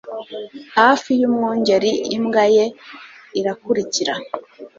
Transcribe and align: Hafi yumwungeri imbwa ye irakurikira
Hafi 0.77 1.09
yumwungeri 1.21 1.91
imbwa 2.15 2.43
ye 2.55 2.65
irakurikira 3.39 4.13